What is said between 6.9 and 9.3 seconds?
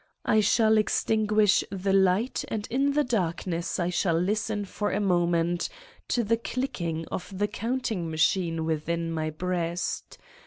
of the counting machine within my